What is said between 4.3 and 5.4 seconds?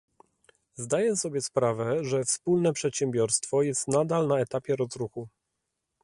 etapie rozruchu